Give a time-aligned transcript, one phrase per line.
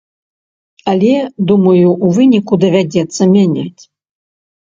[0.93, 1.11] Але,
[1.51, 3.81] думаю, у выніку давядзецца мяняць.